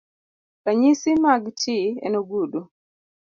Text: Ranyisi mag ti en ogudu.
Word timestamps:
Ranyisi 0.65 1.09
mag 1.23 1.43
ti 1.61 1.77
en 2.05 2.13
ogudu. 2.21 2.61